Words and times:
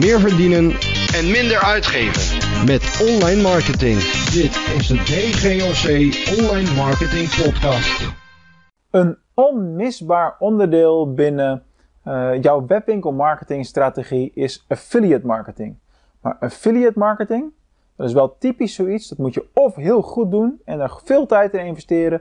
Meer 0.00 0.20
verdienen 0.20 0.70
en 1.14 1.30
minder 1.30 1.62
uitgeven. 1.62 2.38
met 2.66 3.08
online 3.10 3.42
marketing. 3.42 3.98
Dit 4.32 4.56
is 4.78 4.86
de 4.86 4.94
DGOC 4.94 5.84
Online 6.38 6.74
Marketing 6.74 7.28
Podcast. 7.42 8.12
Een 8.90 9.18
onmisbaar 9.34 10.36
onderdeel 10.38 11.14
binnen 11.14 11.62
eh, 12.02 12.42
jouw 12.42 12.66
webwinkelmarketingstrategie 12.66 14.30
is 14.34 14.64
affiliate 14.68 15.26
marketing. 15.26 15.76
Maar 16.20 16.36
affiliate 16.40 16.98
marketing, 16.98 17.52
dat 17.96 18.08
is 18.08 18.14
wel 18.14 18.36
typisch 18.38 18.74
zoiets. 18.74 19.08
Dat 19.08 19.18
moet 19.18 19.34
je 19.34 19.46
of 19.54 19.74
heel 19.74 20.02
goed 20.02 20.30
doen 20.30 20.60
en 20.64 20.80
er 20.80 21.00
veel 21.04 21.26
tijd 21.26 21.54
in 21.54 21.66
investeren, 21.66 22.20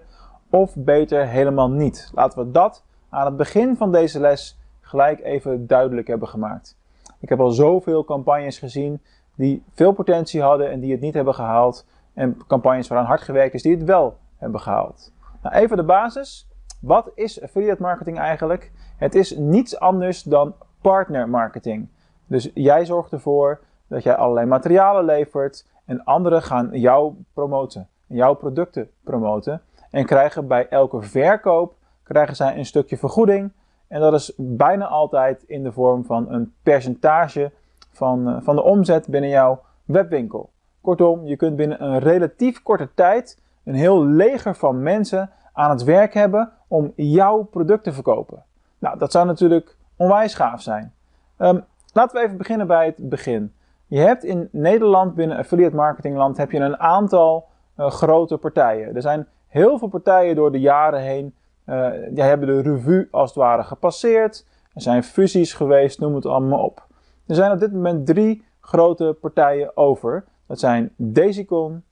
of 0.50 0.76
beter 0.76 1.28
helemaal 1.28 1.70
niet. 1.70 2.12
Laten 2.14 2.46
we 2.46 2.52
dat 2.52 2.84
aan 3.10 3.26
het 3.26 3.38
begin 3.38 3.76
van 3.78 3.92
deze 3.92 4.20
les 4.20 4.58
gelijk 4.88 5.24
even 5.24 5.68
duidelijk 5.68 6.08
hebben 6.08 6.28
gemaakt. 6.28 6.78
Ik 7.20 7.30
heb 7.30 7.40
al 7.40 7.52
zoveel 7.52 8.04
campagnes 8.04 8.60
gezien 8.60 9.02
die 9.36 9.64
veel 9.74 9.92
potentie 9.92 10.42
hadden 10.42 10.72
en 10.72 10.80
die 10.80 10.92
het 10.92 11.02
niet 11.02 11.14
hebben 11.14 11.34
gehaald. 11.34 11.86
En 12.14 12.38
campagnes 12.48 12.88
waaraan 12.88 13.06
hard 13.06 13.22
gewerkt 13.22 13.54
is 13.54 13.62
die 13.62 13.76
het 13.76 13.84
wel 13.84 14.18
hebben 14.38 14.60
gehaald. 14.60 15.12
Nou, 15.42 15.56
even 15.56 15.78
de 15.78 15.84
basis. 15.84 16.48
Wat 16.82 17.12
is 17.16 17.42
affiliate 17.42 17.82
marketing 17.82 18.20
eigenlijk? 18.20 18.72
Het 18.98 19.16
is 19.16 19.36
niets 19.38 19.80
anders 19.80 20.24
dan 20.24 20.54
partner 20.82 21.30
marketing. 21.30 21.88
Dus 22.26 22.52
jij 22.54 22.86
zorgt 22.86 23.12
ervoor 23.12 23.60
dat 23.88 24.04
jij 24.04 24.16
allerlei 24.16 24.46
materialen 24.46 25.06
levert 25.06 25.66
en 25.86 26.04
anderen 26.04 26.42
gaan 26.42 26.70
jou 26.72 27.14
promoten, 27.34 27.88
jouw 28.06 28.34
producten 28.34 28.90
promoten 29.04 29.62
en 29.92 30.06
krijgen 30.06 30.48
bij 30.48 30.68
elke 30.70 31.02
verkoop 31.02 31.76
krijgen 32.04 32.36
zij 32.36 32.58
een 32.58 32.66
stukje 32.66 32.98
vergoeding 32.98 33.52
en 33.88 34.00
dat 34.00 34.14
is 34.14 34.34
bijna 34.38 34.86
altijd 34.86 35.44
in 35.44 35.64
de 35.64 35.72
vorm 35.72 36.06
van 36.06 36.32
een 36.32 36.54
percentage 36.64 37.52
van, 37.92 38.28
eh, 38.28 38.38
van 38.42 38.56
de 38.56 38.64
omzet 38.64 39.08
binnen 39.08 39.30
jouw 39.30 39.62
webwinkel. 39.86 40.50
Kortom, 40.82 41.26
je 41.26 41.36
kunt 41.36 41.56
binnen 41.56 41.84
een 41.84 42.00
relatief 42.00 42.64
korte 42.64 42.90
tijd 42.94 43.42
een 43.64 43.76
heel 43.76 44.06
leger 44.06 44.56
van 44.56 44.84
mensen 44.84 45.30
aan 45.54 45.70
het 45.70 45.84
werk 45.84 46.14
hebben 46.14 46.52
om 46.68 46.94
jouw 46.96 47.44
product 47.44 47.84
te 47.84 47.94
verkopen. 47.94 48.44
Nou, 48.80 48.98
dat 48.98 49.12
zou 49.12 49.26
natuurlijk 49.26 49.76
onwijs 49.96 50.34
gaaf 50.34 50.62
zijn. 50.62 50.94
Ehm, 51.38 51.60
laten 51.94 52.18
we 52.18 52.26
even 52.26 52.38
beginnen 52.38 52.68
bij 52.68 52.86
het 52.86 53.10
begin. 53.10 53.54
Je 53.88 54.00
hebt 54.00 54.24
in 54.24 54.50
Nederland 54.52 55.16
binnen 55.16 55.38
affiliate 55.38 55.76
marketingland 55.76 56.38
heb 56.38 56.52
je 56.52 56.60
een 56.60 56.80
aantal 56.80 57.46
uh, 57.78 57.90
grote 57.90 58.38
partijen. 58.38 58.96
Er 58.96 59.02
zijn 59.02 59.28
heel 59.48 59.78
veel 59.78 59.88
partijen 59.88 60.36
door 60.36 60.52
de 60.52 60.60
jaren 60.60 61.02
heen. 61.02 61.36
Uh, 61.70 61.90
die 62.10 62.24
hebben 62.24 62.48
de 62.48 62.62
revue 62.62 63.08
als 63.12 63.30
het 63.30 63.40
ware 63.40 63.64
gepasseerd. 63.64 64.46
Er 64.74 64.82
zijn 64.82 65.04
fusies 65.04 65.54
geweest, 65.54 66.00
noem 66.00 66.16
het 66.16 66.26
allemaal 66.26 66.64
op. 66.64 66.86
Er 67.28 67.36
zijn 67.36 67.52
op 67.52 67.60
dit 67.60 67.74
moment 67.74 68.06
drie 68.06 68.46
grote 68.60 69.18
partijen 69.22 69.78
over. 69.78 70.26
Dat 70.48 70.60
zijn 70.60 70.94
Daisycon, 70.96 71.84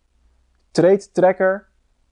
Trade 0.72 1.12
Tracker 1.12 1.68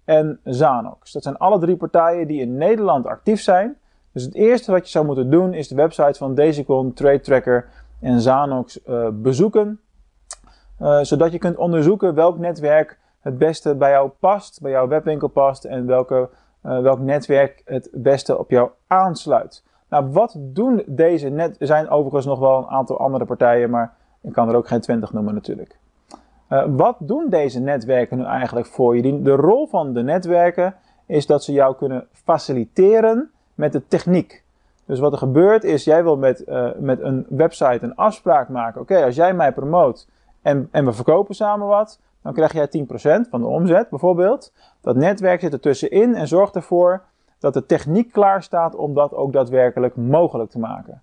en 0.05 0.39
Zanox. 0.43 1.11
Dat 1.11 1.23
zijn 1.23 1.37
alle 1.37 1.59
drie 1.59 1.77
partijen 1.77 2.27
die 2.27 2.41
in 2.41 2.57
Nederland 2.57 3.05
actief 3.05 3.41
zijn. 3.41 3.77
Dus 4.11 4.23
het 4.23 4.35
eerste 4.35 4.71
wat 4.71 4.83
je 4.85 4.91
zou 4.91 5.05
moeten 5.05 5.29
doen 5.29 5.53
is 5.53 5.67
de 5.67 5.75
website 5.75 6.17
van 6.17 6.35
Daisycon, 6.35 6.93
Trade 6.93 7.19
Tracker 7.19 7.69
en 7.99 8.21
Zanox 8.21 8.79
uh, 8.87 9.07
bezoeken. 9.11 9.79
Uh, 10.81 10.99
zodat 11.01 11.31
je 11.31 11.37
kunt 11.37 11.57
onderzoeken 11.57 12.13
welk 12.13 12.37
netwerk 12.37 12.99
het 13.19 13.37
beste 13.37 13.75
bij 13.75 13.91
jou 13.91 14.09
past, 14.19 14.61
bij 14.61 14.71
jouw 14.71 14.87
webwinkel 14.87 15.27
past 15.27 15.65
en 15.65 15.85
welke, 15.85 16.29
uh, 16.65 16.79
welk 16.79 16.99
netwerk 16.99 17.61
het 17.65 17.89
beste 17.91 18.37
op 18.37 18.49
jou 18.49 18.69
aansluit. 18.87 19.63
Nou, 19.89 20.11
wat 20.11 20.35
doen 20.37 20.83
deze 20.85 21.29
net? 21.29 21.55
Er 21.59 21.67
zijn 21.67 21.89
overigens 21.89 22.25
nog 22.25 22.39
wel 22.39 22.57
een 22.57 22.69
aantal 22.69 22.99
andere 22.99 23.25
partijen, 23.25 23.69
maar 23.69 23.93
ik 24.21 24.33
kan 24.33 24.49
er 24.49 24.55
ook 24.55 24.67
geen 24.67 24.81
twintig 24.81 25.13
noemen 25.13 25.33
natuurlijk. 25.33 25.77
Uh, 26.49 26.63
wat 26.67 26.95
doen 26.99 27.29
deze 27.29 27.59
netwerken 27.59 28.17
nu 28.17 28.23
eigenlijk 28.23 28.65
voor 28.67 28.95
je? 28.95 29.21
De 29.21 29.35
rol 29.35 29.67
van 29.67 29.93
de 29.93 30.03
netwerken 30.03 30.75
is 31.05 31.25
dat 31.25 31.43
ze 31.43 31.51
jou 31.51 31.75
kunnen 31.75 32.07
faciliteren 32.11 33.31
met 33.55 33.71
de 33.71 33.87
techniek. 33.87 34.43
Dus 34.85 34.99
wat 34.99 35.11
er 35.11 35.17
gebeurt 35.17 35.63
is, 35.63 35.83
jij 35.83 36.03
wil 36.03 36.17
met, 36.17 36.43
uh, 36.47 36.69
met 36.77 37.01
een 37.01 37.25
website 37.29 37.79
een 37.81 37.95
afspraak 37.95 38.49
maken. 38.49 38.81
Oké, 38.81 39.03
als 39.03 39.15
jij 39.15 39.33
mij 39.33 39.53
promoot 39.53 40.07
en, 40.41 40.67
en 40.71 40.85
we 40.85 40.93
verkopen 40.93 41.35
samen 41.35 41.67
wat, 41.67 41.99
dan 42.21 42.33
krijg 42.33 42.53
jij 42.53 42.67
10% 43.25 43.29
van 43.29 43.41
de 43.41 43.47
omzet 43.47 43.89
bijvoorbeeld. 43.89 44.53
Dat 44.83 44.95
netwerk 44.95 45.39
zit 45.39 45.53
er 45.53 45.59
tussenin 45.59 46.15
en 46.15 46.27
zorgt 46.27 46.55
ervoor 46.55 47.01
dat 47.39 47.53
de 47.53 47.65
techniek 47.65 48.11
klaar 48.11 48.43
staat 48.43 48.75
om 48.75 48.93
dat 48.93 49.13
ook 49.13 49.33
daadwerkelijk 49.33 49.95
mogelijk 49.95 50.49
te 50.49 50.59
maken. 50.59 51.01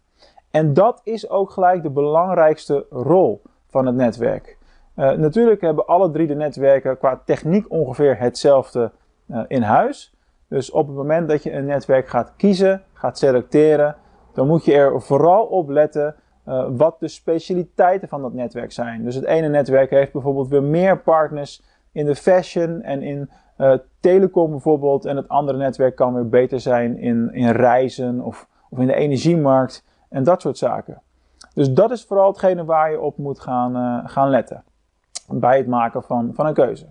En 0.51 0.75
dat 0.75 1.01
is 1.05 1.29
ook 1.29 1.51
gelijk 1.51 1.83
de 1.83 1.91
belangrijkste 1.91 2.87
rol 2.91 3.43
van 3.67 3.87
het 3.87 3.95
netwerk. 3.95 4.59
Uh, 4.97 5.11
natuurlijk 5.11 5.61
hebben 5.61 5.87
alle 5.87 6.11
drie 6.11 6.27
de 6.27 6.35
netwerken 6.35 6.99
qua 6.99 7.21
techniek 7.25 7.71
ongeveer 7.71 8.19
hetzelfde 8.19 8.91
uh, 9.27 9.41
in 9.49 9.63
huis. 9.63 10.15
Dus 10.49 10.71
op 10.71 10.87
het 10.87 10.97
moment 10.97 11.29
dat 11.29 11.43
je 11.43 11.53
een 11.53 11.67
netwerk 11.67 12.09
gaat 12.09 12.33
kiezen, 12.37 12.83
gaat 12.93 13.19
selecteren, 13.19 13.97
dan 14.33 14.47
moet 14.47 14.65
je 14.65 14.75
er 14.75 15.03
vooral 15.03 15.45
op 15.45 15.69
letten 15.69 16.15
uh, 16.49 16.67
wat 16.71 17.01
de 17.01 17.09
specialiteiten 17.09 18.09
van 18.09 18.23
dat 18.23 18.33
netwerk 18.33 18.73
zijn. 18.73 19.05
Dus 19.05 19.15
het 19.15 19.25
ene 19.25 19.49
netwerk 19.49 19.91
heeft 19.91 20.13
bijvoorbeeld 20.13 20.49
weer 20.49 20.63
meer 20.63 20.99
partners 20.99 21.63
in 21.93 22.07
de 22.07 22.15
fashion 22.15 22.83
en 22.83 23.03
in 23.03 23.31
uh, 23.61 23.73
telecom 24.01 24.51
bijvoorbeeld. 24.51 25.05
En 25.05 25.17
het 25.17 25.29
andere 25.29 25.59
netwerk 25.59 25.97
kan 25.97 26.15
weer 26.15 26.29
beter 26.29 26.61
zijn 26.61 26.99
in, 26.99 27.35
in 27.35 27.51
reizen 27.51 28.21
of, 28.21 28.47
of 28.71 28.79
in 28.79 28.87
de 28.87 28.95
energiemarkt 28.95 29.85
en 30.09 30.25
dat 30.25 30.41
soort 30.41 30.59
zaken. 30.59 31.03
Dus 31.55 31.73
dat 31.73 31.91
is 31.91 32.05
vooral 32.05 32.29
hetgene 32.29 32.65
waar 32.65 32.91
je 32.91 33.01
op 33.01 33.17
moet 33.17 33.41
gaan, 33.41 33.77
uh, 33.77 34.11
gaan 34.11 34.29
letten 34.29 34.65
bij 35.29 35.57
het 35.57 35.67
maken 35.67 36.03
van, 36.03 36.31
van 36.35 36.47
een 36.47 36.55
keuze. 36.55 36.87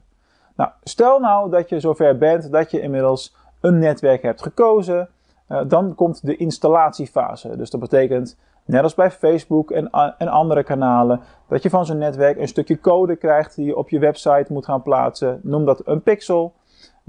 Nou, 0.55 0.71
stel 0.83 1.19
nou 1.19 1.49
dat 1.49 1.69
je 1.69 1.79
zover 1.79 2.17
bent 2.17 2.51
dat 2.51 2.71
je 2.71 2.81
inmiddels 2.81 3.35
een 3.61 3.79
netwerk 3.79 4.21
hebt 4.21 4.41
gekozen. 4.41 5.09
Uh, 5.49 5.61
dan 5.67 5.95
komt 5.95 6.25
de 6.25 6.35
installatiefase. 6.35 7.57
Dus 7.57 7.69
dat 7.69 7.79
betekent, 7.79 8.37
net 8.65 8.83
als 8.83 8.95
bij 8.95 9.11
Facebook 9.11 9.71
en, 9.71 9.89
en 10.17 10.27
andere 10.27 10.63
kanalen, 10.63 11.21
dat 11.47 11.63
je 11.63 11.69
van 11.69 11.85
zo'n 11.85 11.97
netwerk 11.97 12.37
een 12.37 12.47
stukje 12.47 12.79
code 12.79 13.15
krijgt 13.15 13.55
die 13.55 13.65
je 13.65 13.77
op 13.77 13.89
je 13.89 13.99
website 13.99 14.53
moet 14.53 14.65
gaan 14.65 14.81
plaatsen. 14.81 15.39
Noem 15.43 15.65
dat 15.65 15.81
een 15.85 16.01
pixel, 16.01 16.53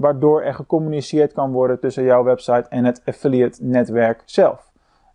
waardoor 0.01 0.41
er 0.41 0.53
gecommuniceerd 0.53 1.33
kan 1.33 1.51
worden 1.51 1.79
tussen 1.79 2.03
jouw 2.03 2.23
website 2.23 2.65
en 2.69 2.85
het 2.85 3.01
affiliate 3.05 3.63
netwerk 3.63 4.21
zelf. 4.25 4.71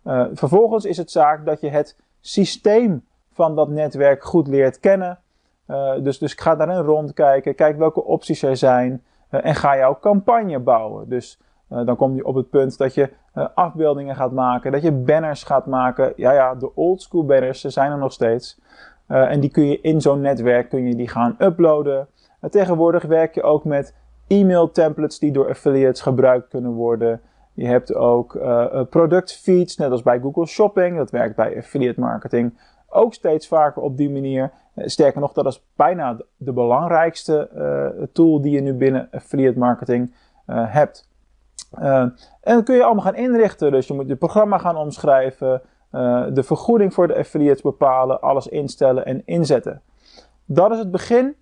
Uh, 0.07 0.25
vervolgens 0.33 0.85
is 0.85 0.97
het 0.97 1.11
zaak 1.11 1.45
dat 1.45 1.61
je 1.61 1.69
het 1.69 1.97
systeem 2.19 3.05
van 3.31 3.55
dat 3.55 3.69
netwerk 3.69 4.23
goed 4.23 4.47
leert 4.47 4.79
kennen. 4.79 5.19
Uh, 5.67 5.93
dus, 5.99 6.17
dus 6.17 6.33
ga 6.33 6.55
daarin 6.55 6.77
rondkijken, 6.77 7.55
kijk 7.55 7.77
welke 7.77 8.03
opties 8.03 8.41
er 8.41 8.57
zijn 8.57 9.03
uh, 9.31 9.45
en 9.45 9.55
ga 9.55 9.77
jouw 9.77 9.97
campagne 9.99 10.59
bouwen. 10.59 11.09
Dus 11.09 11.39
dan 11.67 11.95
kom 11.95 12.15
je 12.15 12.25
op 12.25 12.35
het 12.35 12.49
punt 12.49 12.77
dat 12.77 12.93
je 12.93 13.09
afbeeldingen 13.53 14.15
gaat 14.15 14.31
maken, 14.31 14.71
dat 14.71 14.81
je 14.81 14.91
banners 14.91 15.43
gaat 15.43 15.65
maken. 15.65 16.13
Ja, 16.15 16.31
ja, 16.31 16.55
de 16.55 16.75
old 16.75 17.01
school 17.01 17.25
banners, 17.25 17.61
ze 17.61 17.69
zijn 17.69 17.91
er 17.91 17.97
nog 17.97 18.11
steeds. 18.11 18.59
en 19.07 19.39
die 19.39 19.49
kun 19.49 19.67
je 19.67 19.81
in 19.81 20.01
zo'n 20.01 20.21
netwerk 20.21 20.69
kun 20.69 20.87
je 20.87 20.95
die 20.95 21.07
gaan 21.07 21.35
uploaden. 21.39 22.07
tegenwoordig 22.49 23.03
werk 23.03 23.35
je 23.35 23.43
ook 23.43 23.63
met 23.63 23.95
e-mail 24.27 24.71
templates 24.71 25.19
die 25.19 25.31
door 25.31 25.49
affiliates 25.49 26.01
gebruikt 26.01 26.47
kunnen 26.47 26.71
worden. 26.71 27.21
Je 27.53 27.67
hebt 27.67 27.95
ook 27.95 28.33
uh, 28.33 28.81
productfeeds, 28.89 29.77
net 29.77 29.91
als 29.91 30.01
bij 30.01 30.19
Google 30.19 30.45
Shopping. 30.45 30.97
Dat 30.97 31.11
werkt 31.11 31.35
bij 31.35 31.57
affiliate 31.57 31.99
marketing 31.99 32.57
ook 32.89 33.13
steeds 33.13 33.47
vaker 33.47 33.81
op 33.81 33.97
die 33.97 34.09
manier. 34.09 34.51
Sterker 34.75 35.21
nog, 35.21 35.33
dat 35.33 35.45
is 35.45 35.65
bijna 35.75 36.17
de 36.37 36.53
belangrijkste 36.53 37.49
tool 38.13 38.41
die 38.41 38.51
je 38.51 38.61
nu 38.61 38.73
binnen 38.73 39.07
affiliate 39.11 39.59
marketing 39.59 40.13
hebt. 40.45 41.09
En 41.71 42.15
dat 42.41 42.63
kun 42.63 42.75
je 42.75 42.83
allemaal 42.83 43.03
gaan 43.03 43.15
inrichten. 43.15 43.71
Dus 43.71 43.87
je 43.87 43.93
moet 43.93 44.07
je 44.07 44.15
programma 44.15 44.57
gaan 44.57 44.77
omschrijven, 44.77 45.61
de 46.33 46.43
vergoeding 46.43 46.93
voor 46.93 47.07
de 47.07 47.17
affiliates 47.17 47.61
bepalen, 47.61 48.21
alles 48.21 48.47
instellen 48.47 49.05
en 49.05 49.21
inzetten. 49.25 49.81
Dat 50.45 50.71
is 50.71 50.77
het 50.77 50.91
begin 50.91 51.35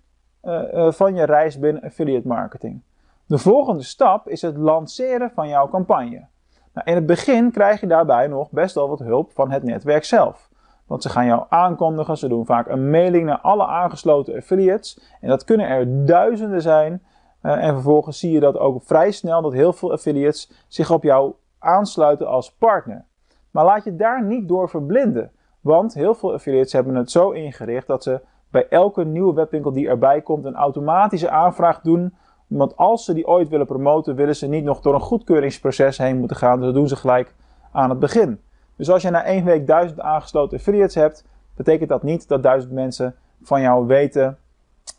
van 0.92 1.14
je 1.14 1.24
reis 1.24 1.58
binnen 1.58 1.82
affiliate 1.82 2.28
marketing. 2.28 2.80
De 3.26 3.38
volgende 3.38 3.82
stap 3.82 4.28
is 4.28 4.42
het 4.42 4.56
lanceren 4.56 5.30
van 5.34 5.48
jouw 5.48 5.68
campagne. 5.68 6.26
Nou, 6.72 6.88
in 6.88 6.94
het 6.94 7.06
begin 7.06 7.50
krijg 7.50 7.80
je 7.80 7.86
daarbij 7.86 8.26
nog 8.26 8.50
best 8.50 8.74
wel 8.74 8.88
wat 8.88 8.98
hulp 8.98 9.32
van 9.32 9.50
het 9.50 9.62
netwerk 9.62 10.04
zelf. 10.04 10.48
Want 10.86 11.02
ze 11.02 11.08
gaan 11.08 11.26
jou 11.26 11.44
aankondigen. 11.48 12.18
Ze 12.18 12.28
doen 12.28 12.46
vaak 12.46 12.68
een 12.68 12.90
mailing 12.90 13.24
naar 13.24 13.40
alle 13.40 13.66
aangesloten 13.66 14.36
affiliates. 14.36 15.00
En 15.20 15.28
dat 15.28 15.44
kunnen 15.44 15.68
er 15.68 16.06
duizenden 16.06 16.62
zijn. 16.62 17.02
Uh, 17.42 17.64
en 17.64 17.72
vervolgens 17.72 18.18
zie 18.18 18.32
je 18.32 18.40
dat 18.40 18.58
ook 18.58 18.82
vrij 18.82 19.10
snel 19.10 19.42
dat 19.42 19.52
heel 19.52 19.72
veel 19.72 19.92
affiliates 19.92 20.50
zich 20.68 20.90
op 20.90 21.02
jou 21.02 21.32
aansluiten 21.58 22.26
als 22.26 22.52
partner. 22.52 23.04
Maar 23.50 23.64
laat 23.64 23.84
je 23.84 23.96
daar 23.96 24.24
niet 24.24 24.48
door 24.48 24.68
verblinden. 24.68 25.30
Want 25.60 25.94
heel 25.94 26.14
veel 26.14 26.32
affiliates 26.32 26.72
hebben 26.72 26.94
het 26.94 27.10
zo 27.10 27.30
ingericht 27.30 27.86
dat 27.86 28.02
ze 28.02 28.20
bij 28.56 28.68
elke 28.68 29.04
nieuwe 29.04 29.34
webwinkel 29.34 29.72
die 29.72 29.88
erbij 29.88 30.20
komt 30.20 30.44
een 30.44 30.54
automatische 30.54 31.30
aanvraag 31.30 31.80
doen. 31.80 32.14
Want 32.46 32.76
als 32.76 33.04
ze 33.04 33.14
die 33.14 33.26
ooit 33.26 33.48
willen 33.48 33.66
promoten, 33.66 34.14
willen 34.14 34.36
ze 34.36 34.46
niet 34.46 34.64
nog 34.64 34.80
door 34.80 34.94
een 34.94 35.00
goedkeuringsproces 35.00 35.98
heen 35.98 36.18
moeten 36.18 36.36
gaan. 36.36 36.56
Dus 36.56 36.66
dat 36.66 36.74
doen 36.74 36.88
ze 36.88 36.96
gelijk 36.96 37.34
aan 37.72 37.90
het 37.90 37.98
begin. 37.98 38.40
Dus 38.76 38.90
als 38.90 39.02
je 39.02 39.10
na 39.10 39.24
één 39.24 39.44
week 39.44 39.66
1000 39.66 40.00
aangesloten 40.00 40.58
affiliates 40.58 40.94
hebt, 40.94 41.24
betekent 41.56 41.88
dat 41.88 42.02
niet 42.02 42.28
dat 42.28 42.42
1000 42.42 42.72
mensen 42.72 43.14
van 43.42 43.60
jou 43.60 43.86
weten, 43.86 44.38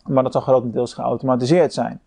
maar 0.06 0.22
dat 0.22 0.32
zal 0.32 0.40
grotendeels 0.40 0.94
geautomatiseerd 0.94 1.72
zijn. 1.72 2.00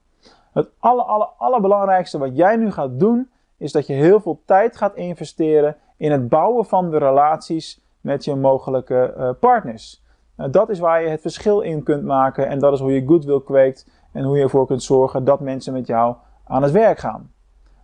Het 0.53 0.69
aller, 0.79 1.03
aller, 1.03 1.27
allerbelangrijkste 1.37 2.17
wat 2.17 2.37
jij 2.37 2.55
nu 2.55 2.71
gaat 2.71 2.99
doen, 2.99 3.29
is 3.57 3.71
dat 3.71 3.87
je 3.87 3.93
heel 3.93 4.19
veel 4.19 4.41
tijd 4.45 4.77
gaat 4.77 4.95
investeren 4.95 5.75
in 5.97 6.11
het 6.11 6.29
bouwen 6.29 6.65
van 6.65 6.91
de 6.91 6.97
relaties 6.97 7.81
met 8.01 8.25
je 8.25 8.35
mogelijke 8.35 9.13
uh, 9.17 9.29
partners. 9.39 10.01
Uh, 10.41 10.47
dat 10.51 10.69
is 10.69 10.79
waar 10.79 11.01
je 11.03 11.09
het 11.09 11.21
verschil 11.21 11.61
in 11.61 11.83
kunt 11.83 12.03
maken 12.03 12.47
en 12.47 12.59
dat 12.59 12.73
is 12.73 12.79
hoe 12.79 12.93
je 12.93 13.07
goodwill 13.07 13.41
kweekt 13.41 13.87
en 14.11 14.23
hoe 14.23 14.37
je 14.37 14.43
ervoor 14.43 14.65
kunt 14.65 14.83
zorgen 14.83 15.23
dat 15.23 15.39
mensen 15.39 15.73
met 15.73 15.87
jou 15.87 16.15
aan 16.43 16.63
het 16.63 16.71
werk 16.71 16.99
gaan. 16.99 17.31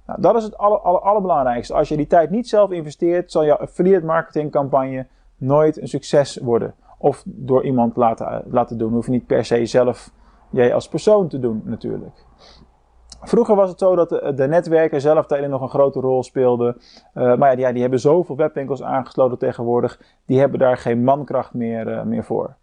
Nou, 0.05 0.21
dat 0.21 0.35
is 0.35 0.43
het 0.43 0.57
aller, 0.57 0.79
aller, 0.79 1.01
allerbelangrijkste. 1.01 1.73
Als 1.73 1.89
je 1.89 1.97
die 1.97 2.07
tijd 2.07 2.29
niet 2.29 2.49
zelf 2.49 2.71
investeert, 2.71 3.31
zal 3.31 3.45
jouw 3.45 3.57
affiliate 3.57 4.05
marketing 4.05 4.51
campagne 4.51 5.07
nooit 5.37 5.81
een 5.81 5.87
succes 5.87 6.37
worden. 6.37 6.75
Of 6.97 7.23
door 7.25 7.63
iemand 7.63 7.95
laten, 7.95 8.43
laten 8.49 8.77
doen. 8.77 8.93
Hoef 8.93 9.05
je 9.05 9.11
niet 9.11 9.25
per 9.25 9.45
se 9.45 9.65
zelf 9.65 10.11
jij 10.49 10.73
als 10.73 10.87
persoon 10.87 11.27
te 11.27 11.39
doen 11.39 11.61
natuurlijk. 11.65 12.25
Vroeger 13.21 13.55
was 13.55 13.69
het 13.69 13.79
zo 13.79 13.95
dat 13.95 14.09
de, 14.09 14.47
netwerken 14.47 15.01
zelf 15.01 15.25
daarin 15.25 15.49
nog 15.49 15.61
een 15.61 15.69
grote 15.69 15.99
rol 15.99 16.23
speelden. 16.23 16.77
Uh, 17.15 17.35
maar 17.35 17.59
ja 17.59 17.71
die, 17.71 17.81
hebben 17.81 17.99
zoveel 17.99 18.35
webwinkels 18.35 18.83
aangesloten 18.83 19.37
tegenwoordig. 19.37 19.99
Die 20.25 20.39
hebben 20.39 20.59
daar 20.59 20.77
geen 20.77 21.03
mankracht 21.03 21.53
meer, 21.53 21.87
uh, 21.87 22.03
meer 22.03 22.23
voor. 22.23 22.55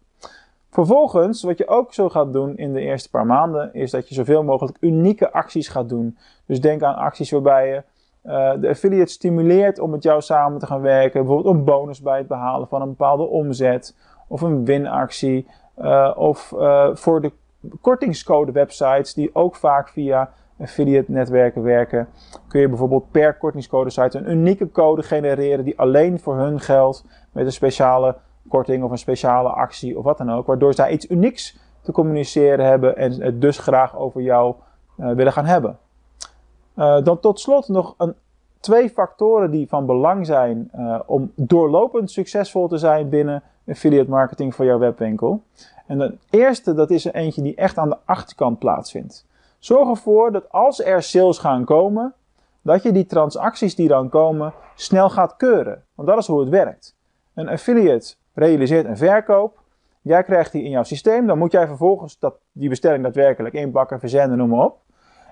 Vervolgens, 0.69 1.43
wat 1.43 1.57
je 1.57 1.67
ook 1.67 1.93
zo 1.93 2.09
gaat 2.09 2.33
doen 2.33 2.57
in 2.57 2.73
de 2.73 2.81
eerste 2.81 3.09
paar 3.09 3.25
maanden, 3.25 3.73
is 3.73 3.91
dat 3.91 4.09
je 4.09 4.15
zoveel 4.15 4.43
mogelijk 4.43 4.77
unieke 4.79 5.31
acties 5.31 5.67
gaat 5.67 5.89
doen. 5.89 6.17
Dus 6.45 6.61
denk 6.61 6.83
aan 6.83 6.95
acties 6.95 7.31
waarbij 7.31 7.67
je 7.67 7.83
uh, 8.25 8.61
de 8.61 8.69
affiliate 8.69 9.11
stimuleert 9.11 9.79
om 9.79 9.89
met 9.89 10.03
jou 10.03 10.21
samen 10.21 10.59
te 10.59 10.65
gaan 10.65 10.81
werken. 10.81 11.25
Bijvoorbeeld 11.25 11.55
een 11.55 11.63
bonus 11.63 12.01
bij 12.01 12.17
het 12.17 12.27
behalen 12.27 12.67
van 12.67 12.81
een 12.81 12.89
bepaalde 12.89 13.23
omzet. 13.23 13.95
Of 14.27 14.41
een 14.41 14.65
winactie. 14.65 15.47
of 16.15 16.53
voor 16.93 17.21
de 17.21 17.31
kortingscode 17.81 18.51
websites 18.51 19.13
die 19.13 19.29
ook 19.33 19.55
vaak 19.55 19.89
via 19.89 20.29
affiliate 20.59 21.11
netwerken 21.11 21.63
werken, 21.63 22.07
kun 22.47 22.61
je 22.61 22.69
bijvoorbeeld 22.69 23.11
per 23.11 23.33
kortingscode 23.33 23.89
site 23.89 24.17
een 24.17 24.31
unieke 24.31 24.71
code 24.71 25.03
genereren 25.03 25.65
die 25.65 25.79
alleen 25.79 26.19
voor 26.19 26.37
hun 26.37 26.59
geldt 26.59 27.05
met 27.31 27.45
een 27.45 27.51
speciale 27.51 28.15
korting 28.47 28.83
of 28.83 28.91
een 28.91 28.97
speciale 28.97 29.49
actie 29.49 29.97
of 29.97 30.03
wat 30.03 30.17
dan 30.17 30.31
ook, 30.31 30.45
waardoor 30.45 30.73
zij 30.73 30.91
iets 30.91 31.09
unieks 31.09 31.57
te 31.81 31.91
communiceren 31.91 32.65
hebben 32.65 32.97
en 32.97 33.21
het 33.21 33.41
dus 33.41 33.57
graag 33.57 33.97
over 33.97 34.21
jou 34.21 34.55
uh, 34.97 35.11
willen 35.11 35.33
gaan 35.33 35.45
hebben. 35.45 35.77
Uh, 36.75 37.03
dan 37.03 37.19
tot 37.19 37.39
slot 37.39 37.67
nog 37.67 37.93
een, 37.97 38.13
twee 38.59 38.89
factoren 38.89 39.51
die 39.51 39.67
van 39.67 39.85
belang 39.85 40.25
zijn 40.25 40.71
uh, 40.75 40.99
om 41.05 41.31
doorlopend 41.35 42.11
succesvol 42.11 42.67
te 42.67 42.77
zijn 42.77 43.09
binnen 43.09 43.43
affiliate 43.67 44.09
marketing 44.09 44.55
voor 44.55 44.65
jouw 44.65 44.79
webwinkel. 44.79 45.43
En 45.87 45.97
de 45.97 46.17
eerste, 46.29 46.73
dat 46.73 46.89
is 46.89 47.05
er 47.05 47.13
eentje 47.15 47.41
die 47.41 47.55
echt 47.55 47.77
aan 47.77 47.89
de 47.89 47.97
achterkant 48.05 48.59
plaatsvindt. 48.59 49.25
Zorg 49.65 49.89
ervoor 49.89 50.31
dat 50.31 50.51
als 50.51 50.83
er 50.83 51.03
sales 51.03 51.37
gaan 51.37 51.65
komen, 51.65 52.13
dat 52.61 52.83
je 52.83 52.91
die 52.91 53.05
transacties 53.05 53.75
die 53.75 53.87
dan 53.87 54.09
komen 54.09 54.53
snel 54.75 55.09
gaat 55.09 55.35
keuren. 55.35 55.83
Want 55.95 56.07
dat 56.07 56.17
is 56.17 56.27
hoe 56.27 56.39
het 56.39 56.49
werkt. 56.49 56.95
Een 57.33 57.49
affiliate 57.49 58.15
realiseert 58.33 58.85
een 58.85 58.97
verkoop. 58.97 59.59
Jij 60.01 60.23
krijgt 60.23 60.51
die 60.51 60.63
in 60.63 60.69
jouw 60.69 60.83
systeem. 60.83 61.27
Dan 61.27 61.37
moet 61.37 61.51
jij 61.51 61.67
vervolgens 61.67 62.19
dat, 62.19 62.35
die 62.51 62.69
bestelling 62.69 63.03
daadwerkelijk 63.03 63.55
inpakken, 63.55 63.99
verzenden, 63.99 64.37
noem 64.37 64.49
maar 64.49 64.65
op. 64.65 64.77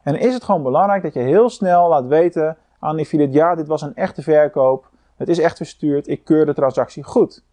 En 0.04 0.20
is 0.20 0.34
het 0.34 0.44
gewoon 0.44 0.64
belangrijk 0.64 1.04
dat 1.04 1.14
je 1.14 1.20
heel 1.20 1.50
snel 1.50 1.90
laat 1.90 2.06
weten 2.06 2.58
aan 2.80 2.96
die 2.96 3.06
affiliate: 3.06 3.34
ja, 3.34 3.56
dit 3.56 3.68
was 3.68 3.82
een 3.82 3.96
echte 3.96 4.22
verkoop. 4.22 4.90
Het 5.16 5.30
is 5.30 5.40
echt 5.40 5.58
verstuurd. 5.58 6.08
Ik 6.08 6.24
keur 6.24 6.46
de 6.46 6.54
transactie 6.54 7.04
goed. 7.04 7.44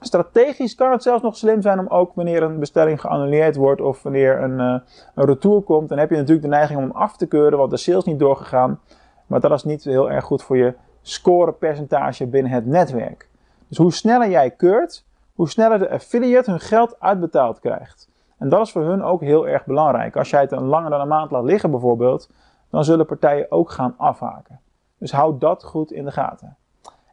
Strategisch 0.00 0.74
kan 0.74 0.90
het 0.90 1.02
zelfs 1.02 1.22
nog 1.22 1.36
slim 1.36 1.62
zijn 1.62 1.78
om 1.78 1.86
ook 1.86 2.14
wanneer 2.14 2.42
een 2.42 2.58
bestelling 2.58 3.00
geannuleerd 3.00 3.56
wordt 3.56 3.80
of 3.80 4.02
wanneer 4.02 4.42
een, 4.42 4.58
uh, 4.58 4.78
een 5.14 5.24
retour 5.24 5.62
komt, 5.62 5.88
dan 5.88 5.98
heb 5.98 6.10
je 6.10 6.16
natuurlijk 6.16 6.42
de 6.42 6.48
neiging 6.48 6.78
om 6.78 6.84
hem 6.84 6.96
af 6.96 7.16
te 7.16 7.26
keuren, 7.26 7.58
want 7.58 7.70
de 7.70 7.76
sales 7.76 8.04
niet 8.04 8.18
doorgegaan. 8.18 8.80
Maar 9.26 9.40
dat 9.40 9.50
is 9.50 9.64
niet 9.64 9.84
heel 9.84 10.10
erg 10.10 10.24
goed 10.24 10.42
voor 10.42 10.56
je 10.56 10.74
scorepercentage 11.02 12.26
binnen 12.26 12.52
het 12.52 12.66
netwerk. 12.66 13.28
Dus 13.68 13.78
hoe 13.78 13.92
sneller 13.92 14.30
jij 14.30 14.50
keurt, 14.50 15.04
hoe 15.34 15.48
sneller 15.48 15.78
de 15.78 15.90
affiliate 15.90 16.50
hun 16.50 16.60
geld 16.60 17.00
uitbetaald 17.00 17.60
krijgt. 17.60 18.08
En 18.38 18.48
dat 18.48 18.66
is 18.66 18.72
voor 18.72 18.84
hun 18.84 19.02
ook 19.02 19.20
heel 19.20 19.48
erg 19.48 19.64
belangrijk. 19.64 20.16
Als 20.16 20.30
jij 20.30 20.40
het 20.40 20.52
een 20.52 20.66
langer 20.66 20.90
dan 20.90 21.00
een 21.00 21.08
maand 21.08 21.30
laat 21.30 21.44
liggen 21.44 21.70
bijvoorbeeld, 21.70 22.30
dan 22.70 22.84
zullen 22.84 23.06
partijen 23.06 23.50
ook 23.50 23.70
gaan 23.70 23.94
afhaken. 23.96 24.60
Dus 24.98 25.12
houd 25.12 25.40
dat 25.40 25.64
goed 25.64 25.92
in 25.92 26.04
de 26.04 26.12
gaten. 26.12 26.56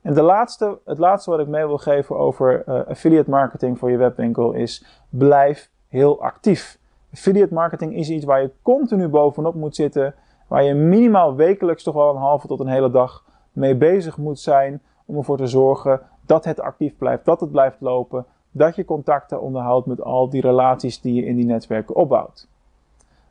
En 0.03 0.13
de 0.13 0.21
laatste, 0.21 0.79
het 0.85 0.97
laatste 0.97 1.29
wat 1.29 1.39
ik 1.39 1.47
mee 1.47 1.65
wil 1.65 1.77
geven 1.77 2.17
over 2.17 2.63
uh, 2.67 2.87
affiliate 2.87 3.29
marketing 3.29 3.79
voor 3.79 3.91
je 3.91 3.97
webwinkel 3.97 4.51
is 4.51 4.85
blijf 5.09 5.69
heel 5.87 6.21
actief. 6.21 6.79
Affiliate 7.13 7.53
marketing 7.53 7.95
is 7.95 8.09
iets 8.09 8.25
waar 8.25 8.41
je 8.41 8.51
continu 8.61 9.07
bovenop 9.07 9.55
moet 9.55 9.75
zitten, 9.75 10.15
waar 10.47 10.63
je 10.63 10.73
minimaal 10.73 11.35
wekelijks 11.35 11.83
toch 11.83 11.93
wel 11.93 12.09
een 12.09 12.21
halve 12.21 12.47
tot 12.47 12.59
een 12.59 12.67
hele 12.67 12.91
dag 12.91 13.23
mee 13.51 13.75
bezig 13.75 14.17
moet 14.17 14.39
zijn 14.39 14.81
om 15.05 15.17
ervoor 15.17 15.37
te 15.37 15.47
zorgen 15.47 16.01
dat 16.25 16.45
het 16.45 16.59
actief 16.59 16.97
blijft, 16.97 17.25
dat 17.25 17.39
het 17.39 17.51
blijft 17.51 17.81
lopen, 17.81 18.25
dat 18.51 18.75
je 18.75 18.85
contacten 18.85 19.41
onderhoudt 19.41 19.85
met 19.85 20.01
al 20.01 20.29
die 20.29 20.41
relaties 20.41 21.01
die 21.01 21.13
je 21.13 21.25
in 21.25 21.35
die 21.35 21.45
netwerken 21.45 21.95
opbouwt. 21.95 22.47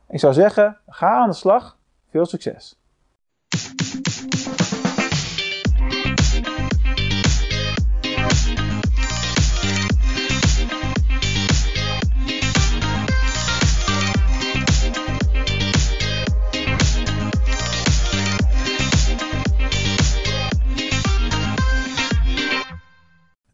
Ik 0.09 0.19
zou 0.19 0.33
zeggen, 0.33 0.77
ga 0.87 1.11
aan 1.11 1.29
de 1.29 1.35
slag. 1.35 1.77
Veel 2.09 2.25
succes! 2.25 2.82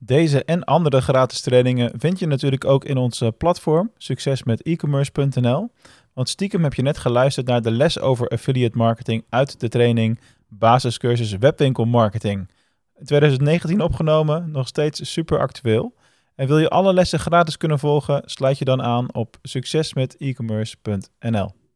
Deze 0.09 0.43
en 0.43 0.63
andere 0.63 1.01
gratis 1.01 1.41
trainingen 1.41 1.91
vind 1.97 2.19
je 2.19 2.27
natuurlijk 2.27 2.65
ook 2.65 2.85
in 2.85 2.97
onze 2.97 3.33
platform 3.37 3.91
succesmetecommerce.nl. 3.97 5.71
Want 6.13 6.29
stiekem 6.29 6.63
heb 6.63 6.73
je 6.73 6.81
net 6.81 6.97
geluisterd 6.97 7.47
naar 7.47 7.61
de 7.61 7.71
les 7.71 7.99
over 7.99 8.27
affiliate 8.27 8.77
marketing 8.77 9.25
uit 9.29 9.59
de 9.59 9.67
training 9.67 10.19
Basiscursus 10.47 11.37
Webwinkel 11.37 11.85
Marketing. 11.85 12.49
In 12.99 13.05
2019 13.05 13.81
opgenomen, 13.81 14.51
nog 14.51 14.67
steeds 14.67 15.11
super 15.11 15.39
actueel. 15.39 15.93
En 16.35 16.47
wil 16.47 16.59
je 16.59 16.69
alle 16.69 16.93
lessen 16.93 17.19
gratis 17.19 17.57
kunnen 17.57 17.79
volgen, 17.79 18.21
sluit 18.25 18.57
je 18.57 18.65
dan 18.65 18.81
aan 18.81 19.13
op 19.13 19.37
succesmetecommerce.nl. 19.41 21.59